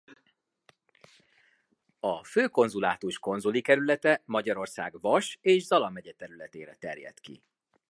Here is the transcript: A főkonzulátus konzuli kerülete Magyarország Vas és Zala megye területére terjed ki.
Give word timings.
A 1.99 2.23
főkonzulátus 2.23 3.19
konzuli 3.19 3.61
kerülete 3.61 4.21
Magyarország 4.25 4.99
Vas 5.01 5.37
és 5.41 5.65
Zala 5.65 5.89
megye 5.89 6.11
területére 6.13 6.75
terjed 6.75 7.19
ki. 7.19 7.43